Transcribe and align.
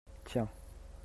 tiens. 0.25 0.49